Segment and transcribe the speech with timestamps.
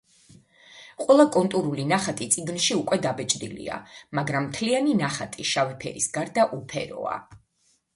[1.01, 3.79] ყველა კონტურული ნახატი წიგნში უკვე დაბეჭდილია,
[4.21, 7.19] მაგრამ მთლიანი ნახატი, შავი ფერის გარდა, უფეროა.